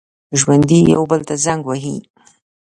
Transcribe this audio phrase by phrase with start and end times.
[0.39, 1.97] ژوندي یو بل ته زنګ وهي